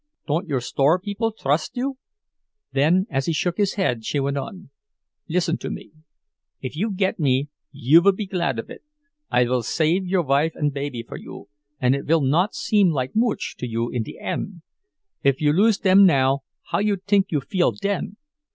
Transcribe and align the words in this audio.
Don't 0.25 0.47
your 0.47 0.61
store 0.61 0.97
people 0.97 1.31
trust 1.31 1.77
you?" 1.77 1.99
Then, 2.71 3.05
as 3.11 3.27
he 3.27 3.33
shook 3.33 3.57
his 3.57 3.75
head, 3.75 4.03
she 4.03 4.19
went 4.19 4.35
on: 4.35 4.71
"Listen 5.27 5.59
to 5.59 5.69
me—if 5.69 6.75
you 6.75 6.89
git 6.91 7.19
me 7.19 7.49
you 7.71 8.01
vill 8.01 8.11
be 8.13 8.25
glad 8.25 8.57
of 8.57 8.71
it. 8.71 8.81
I 9.29 9.43
vill 9.43 9.61
save 9.61 10.07
your 10.07 10.23
wife 10.23 10.53
und 10.55 10.73
baby 10.73 11.03
for 11.03 11.17
you, 11.17 11.49
and 11.79 11.93
it 11.93 12.05
vill 12.05 12.21
not 12.21 12.55
seem 12.55 12.89
like 12.89 13.15
mooch 13.15 13.55
to 13.59 13.67
you 13.67 13.91
in 13.91 14.01
de 14.01 14.17
end. 14.17 14.63
If 15.21 15.39
you 15.39 15.53
loose 15.53 15.77
dem 15.77 16.07
now 16.07 16.45
how 16.71 16.79
you 16.79 16.97
tink 16.97 17.25
you 17.29 17.39
feel 17.39 17.71
den? 17.71 18.17